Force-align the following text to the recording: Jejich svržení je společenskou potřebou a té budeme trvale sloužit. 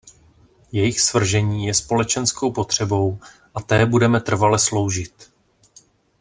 Jejich 0.71 1.01
svržení 1.01 1.65
je 1.65 1.73
společenskou 1.73 2.51
potřebou 2.51 3.19
a 3.55 3.61
té 3.61 3.85
budeme 3.85 4.19
trvale 4.21 4.59
sloužit. 4.59 5.13